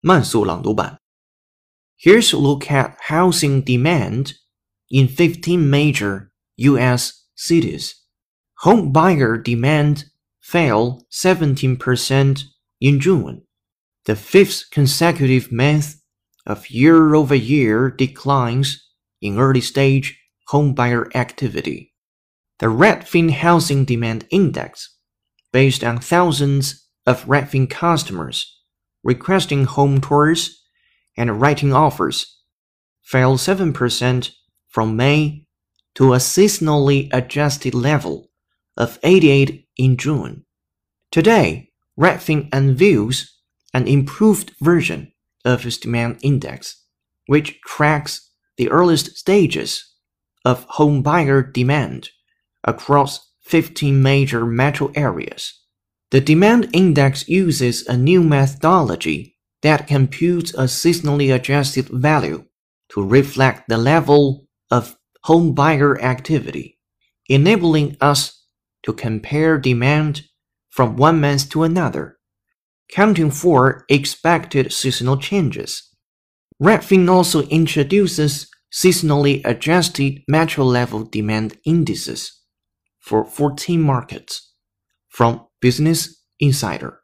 [0.00, 0.98] 慢速朗读版。
[1.98, 4.34] Here's a look at housing demand
[4.90, 7.24] in 15 major U.S.
[7.34, 7.94] cities.
[8.58, 10.04] Home buyer demand
[10.40, 12.44] fell 17%
[12.80, 13.42] in June,
[14.04, 15.96] the fifth consecutive month
[16.46, 18.86] of year-over-year declines
[19.22, 20.20] in early-stage
[20.50, 21.94] homebuyer activity.
[22.58, 24.96] The Redfin Housing Demand Index,
[25.52, 28.57] based on thousands of Redfin customers
[29.03, 30.63] requesting home tours
[31.17, 32.37] and writing offers,
[33.01, 34.31] fell 7%
[34.67, 35.45] from May
[35.95, 38.29] to a seasonally adjusted level
[38.77, 40.45] of 88 in June.
[41.11, 43.29] Today, Redfin unveils
[43.73, 45.11] an improved version
[45.43, 46.83] of its demand index,
[47.27, 49.85] which tracks the earliest stages
[50.45, 52.09] of home buyer demand
[52.63, 55.59] across 15 major metro areas.
[56.11, 62.45] The demand index uses a new methodology that computes a seasonally adjusted value
[62.89, 66.79] to reflect the level of home buyer activity,
[67.27, 68.43] enabling us
[68.83, 70.23] to compare demand
[70.69, 72.17] from one month to another,
[72.91, 75.89] counting for expected seasonal changes.
[76.61, 82.31] Redfin also introduces seasonally adjusted metro level demand indices
[82.99, 84.53] for 14 markets
[85.07, 87.01] from Business Insider